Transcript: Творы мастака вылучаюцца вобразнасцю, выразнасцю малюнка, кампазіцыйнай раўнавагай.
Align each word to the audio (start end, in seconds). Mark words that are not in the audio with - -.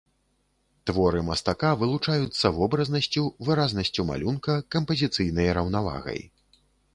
Творы 0.89 1.19
мастака 1.27 1.73
вылучаюцца 1.81 2.51
вобразнасцю, 2.55 3.23
выразнасцю 3.51 4.07
малюнка, 4.11 4.57
кампазіцыйнай 4.79 5.53
раўнавагай. 5.61 6.19